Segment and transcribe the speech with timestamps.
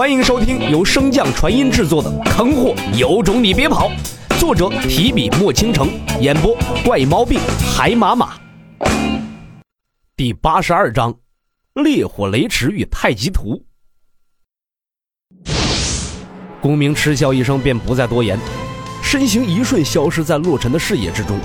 [0.00, 3.90] 欢迎收听由升降传音制作的《坑货有种你别跑》，
[4.40, 5.90] 作者提笔墨倾城，
[6.22, 7.38] 演播怪毛病
[7.76, 8.32] 海马马。
[10.16, 11.14] 第八十二章：
[11.74, 13.62] 烈火雷池与太极图。
[16.62, 18.38] 公明嗤笑一声，便不再多言，
[19.02, 21.38] 身形一瞬消失在洛尘的视野之中。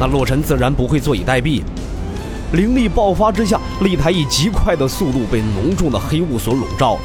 [0.00, 1.62] 那洛尘自然不会坐以待毙。
[2.52, 6.98] 灵力爆发之下，擂台以极快的速度被浓重的黑雾所笼罩。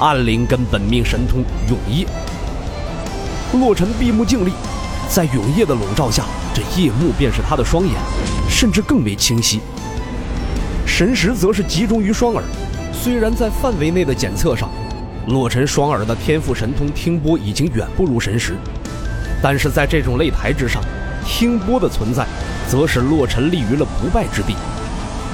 [0.00, 2.06] 暗灵跟本命神通永夜，
[3.52, 4.52] 洛尘闭目静立，
[5.10, 7.94] 在永夜的笼罩下，这夜幕便是他的双眼，
[8.48, 9.60] 甚至更为清晰。
[10.86, 12.42] 神识则是集中于双耳，
[12.94, 14.70] 虽然在范围内的检测上，
[15.26, 18.56] 洛尘双耳的天赋神通听波已经远不如神识，
[19.42, 20.82] 但是在这种擂台之上，
[21.26, 22.26] 听波的存在。
[22.68, 24.54] 则使洛尘立于了不败之地。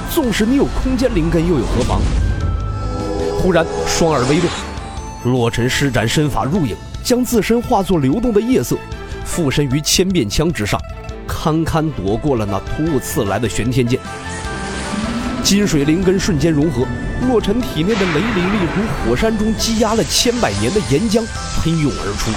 [0.09, 2.01] 纵使你有空间灵根，又有何妨？
[3.39, 4.49] 忽然，双耳微动，
[5.23, 8.75] 洛尘施展身法入影，将自身化作流动的夜色，
[9.23, 10.79] 附身于千变枪之上，
[11.27, 13.99] 堪堪躲过了那突兀刺来的玄天剑。
[15.43, 16.85] 金水灵根瞬间融合，
[17.29, 21.23] 洛尘体内的雷灵力如火山中积压了千百年的岩浆
[21.61, 22.31] 喷涌而出。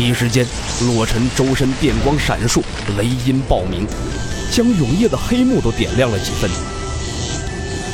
[0.00, 0.46] 一时间，
[0.82, 2.62] 洛尘周身电光闪烁，
[2.96, 3.86] 雷音爆鸣，
[4.52, 6.48] 将永夜的黑幕都点亮了几分。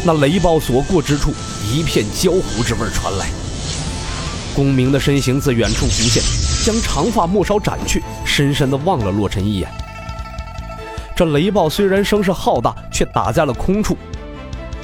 [0.03, 1.33] 那雷暴所过之处，
[1.73, 3.27] 一片焦糊之味传来。
[4.55, 6.21] 公明的身形自远处浮现，
[6.65, 9.71] 将长发末梢斩去，深深地望了洛尘一眼。
[11.15, 13.97] 这雷暴虽然声势浩大，却打在了空处，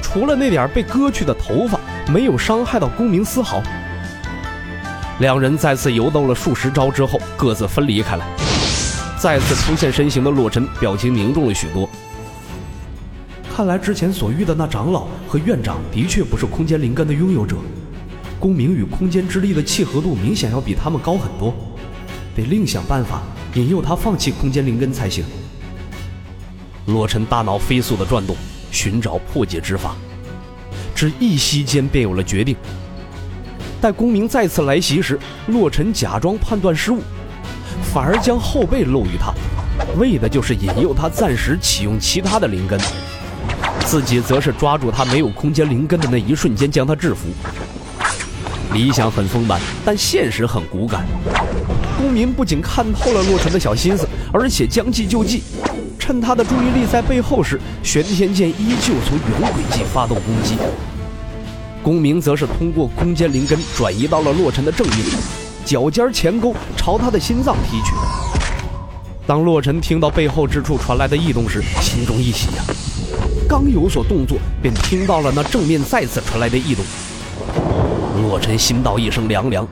[0.01, 3.61] 除了那点被割去的头发，没有伤害到公明丝毫。
[5.19, 8.25] 两人再次游斗了数十招之后，各自分离开来。
[9.19, 11.89] 再次出现身形的洛尘，表情凝重了许多。
[13.57, 17.55] 看来之前所遇的那长老和院长的确不是空间灵根的拥有者。
[18.39, 21.51] 公明与空间之力的契合度明显要比他们高很多，
[22.35, 23.23] 得另想办法
[23.55, 25.25] 引诱他放弃空间灵根才行。
[26.85, 28.35] 洛尘大脑飞速的转动，
[28.69, 29.95] 寻找破解之法，
[30.93, 32.55] 只一息间便有了决定。
[33.81, 36.99] 待公明再次来袭时，洛尘假装判断失误，
[37.91, 39.33] 反而将后背露于他，
[39.99, 42.79] 为的就是引诱他暂时启用其他的灵根，
[43.87, 47.29] 自己则是抓住他没有空间灵根的那一瞬间将他制服。
[48.73, 51.05] 理想很丰满，但现实很骨感。
[51.97, 55.41] 公明不仅看透了洛尘的小心思，而且将计就计，
[55.97, 60.57] 趁他的注意力在背后时，玄天剑依旧从原轨迹发动攻击。
[61.81, 64.99] 公明则是通过空间灵根转移到了洛尘的正面，
[65.63, 67.93] 脚尖前勾朝他的心脏踢去。
[69.25, 72.63] 当洛尘听到背后之处传来的异动时，心中一喜呀，
[73.47, 76.83] 刚有所动作，便听到了那正面再次传来的异动。
[78.21, 79.65] 洛尘心道一声凉凉，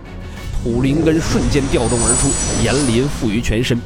[0.63, 2.29] 土灵根瞬间调动而出，
[2.63, 3.77] 炎鳞附于全身。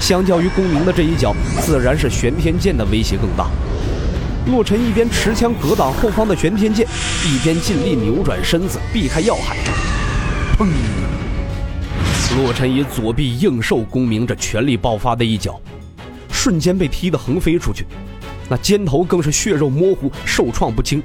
[0.00, 3.50] 相较于公明的这一脚，自然是玄天剑的威胁更大。
[4.46, 6.86] 洛尘一边持枪格挡后方的玄天剑，
[7.26, 9.56] 一边尽力扭转身子避开要害。
[10.56, 10.68] 砰！
[12.38, 15.60] 洛尘以左臂应受公明这全力爆发的一脚，
[16.30, 17.84] 瞬间被踢得横飞出去，
[18.48, 21.02] 那肩头更是血肉模糊，受创不轻。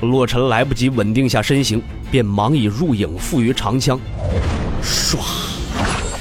[0.00, 3.98] 洛尘来不及稳定下身形，便忙以入影附于长枪，
[4.82, 5.18] 唰！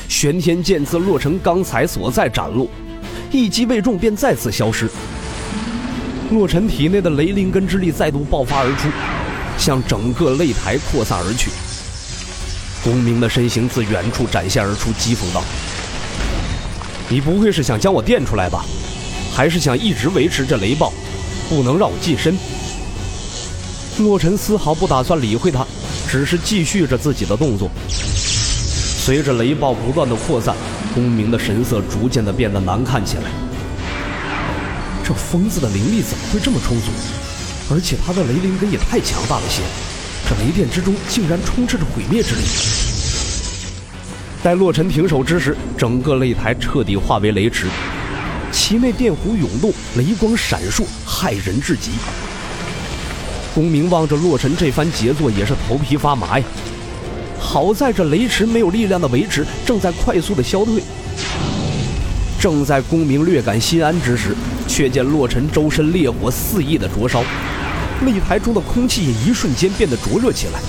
[0.07, 2.67] 玄天剑自洛尘刚才所在斩落，
[3.31, 4.89] 一击未中便再次消失。
[6.31, 8.87] 洛尘体内的雷灵根之力再度爆发而出，
[9.57, 11.49] 向整个擂台扩散而去。
[12.83, 15.43] 公明的身形自远处展现而出，讥讽道
[17.09, 18.63] ：“你不会是想将我电出来吧？
[19.33, 20.93] 还是想一直维持着雷暴，
[21.49, 22.37] 不能让我近身？”
[23.99, 25.65] 洛尘丝毫不打算理会他，
[26.07, 27.69] 只是继续着自己的动作。
[27.87, 30.55] 随着雷暴不断的扩散，
[30.93, 33.23] 公明的神色逐渐的变得难看起来。
[35.03, 36.87] 这疯子的灵力怎么会这么充足？
[37.69, 39.61] 而且他的雷灵根也太强大了些，
[40.29, 42.41] 这雷电之中竟然充斥着毁灭之力。
[44.41, 47.67] 待洛尘停手之时，整个擂台彻底化为雷池，
[48.53, 51.89] 其内电弧涌动，雷光闪烁，骇人至极。
[53.53, 56.45] 公明望着洛尘这番杰作，也是头皮发麻呀。
[57.39, 60.81] 好在这雷池没有力量的维持，正在快速的消退。
[62.39, 64.35] 正在公明略感心安之时，
[64.67, 67.23] 却见洛尘周身烈火肆意的灼烧，
[68.05, 70.59] 擂台中的空气也一瞬间变得灼热起来。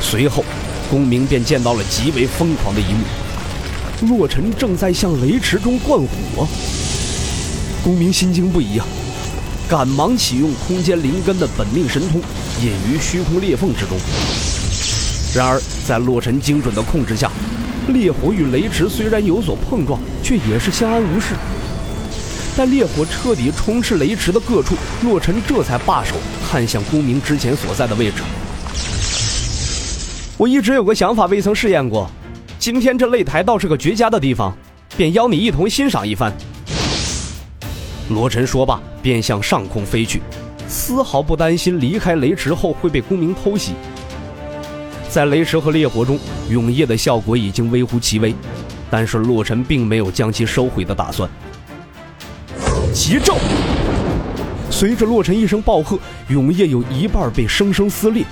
[0.00, 0.44] 随后，
[0.88, 3.00] 公明便见到了极为疯狂的一幕：
[4.02, 6.46] 洛尘正在向雷池中灌火。
[7.82, 8.86] 公明心惊不已啊！
[9.68, 12.20] 赶忙启用空间灵根的本命神通，
[12.60, 13.98] 隐于虚空裂缝之中。
[15.34, 17.30] 然而，在洛尘精准的控制下，
[17.88, 21.34] 烈火与雷池虽然有所碰撞，却也是相安无事。
[22.56, 26.16] 待烈火彻底充斥雷池的各处，洛尘这才罢手，
[26.48, 28.22] 看向公明之前所在的位置。
[30.36, 32.10] 我一直有个想法，未曾试验过。
[32.66, 34.52] 今天这擂台倒是个绝佳的地方，
[34.96, 36.36] 便邀你一同欣赏一番。
[38.08, 40.20] 罗晨说罢，便向上空飞去，
[40.66, 43.74] 丝毫不担心离开雷池后会被公明偷袭。
[45.08, 46.18] 在雷池和烈火中，
[46.50, 48.34] 永夜的效果已经微乎其微，
[48.90, 51.30] 但是洛尘并没有将其收回的打算。
[52.92, 53.36] 急骤！
[54.72, 55.96] 随着洛尘一声暴喝，
[56.30, 58.24] 永夜有一半被生生撕裂，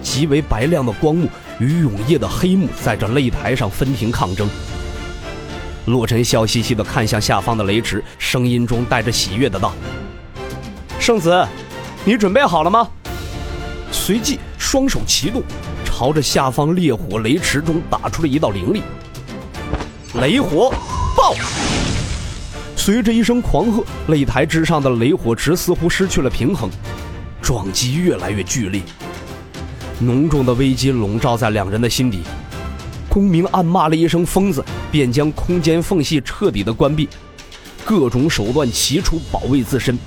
[0.00, 1.28] 极为白亮的光幕
[1.60, 4.48] 与永夜的黑幕在这擂台上分庭抗争。
[5.84, 9.72] 洛尘笑嘻嘻地看向下方的雷池，声音中带着喜悦的道
[10.98, 11.46] ：“圣子，
[12.04, 12.88] 你准备好了吗？”
[13.92, 15.42] 随即双手齐动，
[15.84, 18.82] 朝着下方烈火雷池中打出了一道灵力。
[20.14, 20.72] 雷火
[21.16, 21.34] 爆！
[22.76, 26.70] 随着一声狂喝，擂台之上的雷火池似乎失去了平衡，
[27.42, 28.80] 撞击越来越剧烈。
[30.00, 32.20] 浓重的危机笼罩在两人的心底。
[33.08, 37.08] 公明暗骂了一声“疯子”，便将空间缝隙彻底的关闭，
[37.84, 39.98] 各种手段齐出保卫自身。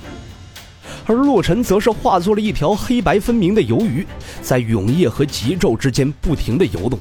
[1.06, 4.06] 而洛尘则是化作了一条黑白分明的游鱼，
[4.40, 6.98] 在永夜和极昼之间不停的游动。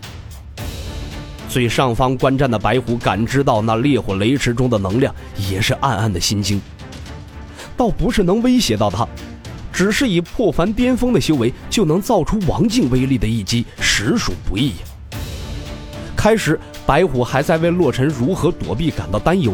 [1.47, 5.15] 最上方观战的白虎感知到那烈火雷池中的能量，
[5.49, 6.61] 也是暗暗的心惊。
[7.77, 9.07] 倒不是能威胁到他，
[9.73, 15.19] 只是以破凡巅峰的修为就能造出王境威力的一击，实属不易呀。
[16.15, 19.51] 开始，白虎还在为洛尘如何躲避感到担忧，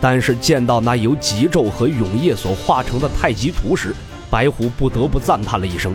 [0.00, 3.94] 但是见到那由极昼和永夜所化成的太极图时，
[4.30, 5.94] 白虎不得不赞叹了一声。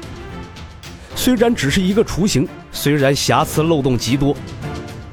[1.15, 4.35] 虽然只是一个雏形，虽然瑕疵漏洞极多。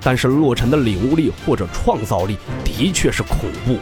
[0.00, 3.76] 但是洛尘的领悟力或者创造力的确是恐怖。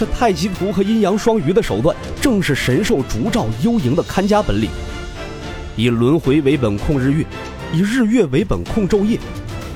[0.00, 4.70] 这太极图和阴阳双鱼的手段，正是神兽烛照幽营的看家本领。
[5.76, 7.26] 以轮回为本控日月，
[7.70, 9.18] 以日月为本控昼夜，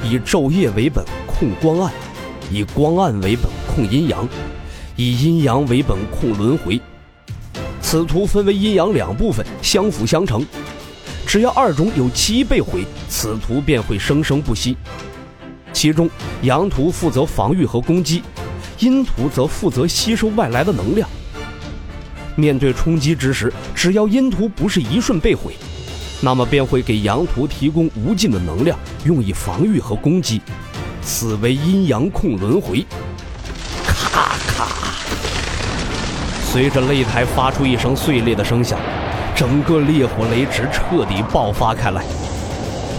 [0.03, 1.93] 以昼夜为本控光暗，
[2.51, 4.27] 以光暗为本控阴阳，
[4.97, 6.81] 以阴阳为本控轮回。
[7.83, 10.43] 此图分为阴阳两部分，相辅相成。
[11.27, 14.75] 只要二种有其一被毁，此图便会生生不息。
[15.75, 16.09] 其中，
[16.41, 18.23] 阳图负责防御和攻击，
[18.79, 21.09] 阴图则负责吸收外来的能量。
[22.37, 25.55] 面对冲击之时，只要阴图不是一瞬被毁，
[26.21, 30.41] 那么便会给阳图提供无尽的能量，用以防御和攻击。
[31.01, 32.85] 此为阴阳控轮回。
[33.87, 34.67] 咔咔！
[36.51, 38.79] 随着擂台发出一声碎裂的声响，
[39.37, 42.05] 整个烈火雷池彻底爆发开来，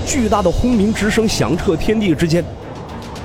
[0.06, 2.44] 巨大的轰鸣之声响彻天地之间。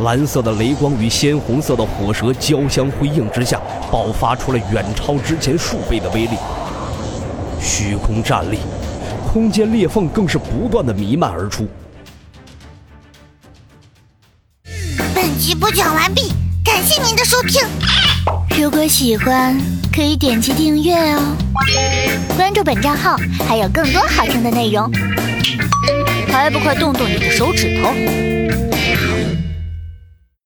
[0.03, 3.61] 蓝色的雷光与鲜红色的火舌交相辉映之下，
[3.91, 6.37] 爆发出了远超之前数倍的威力。
[7.61, 8.59] 虚空战力，
[9.31, 11.69] 空间裂缝更是不断的弥漫而出。
[15.15, 16.33] 本集播讲完毕，
[16.65, 17.61] 感谢您的收听。
[18.59, 19.59] 如果喜欢，
[19.95, 21.37] 可以点击订阅哦，
[22.37, 23.17] 关注本账号
[23.47, 24.91] 还有更多好听的内容。
[26.29, 28.30] 还不快动动你的手指头！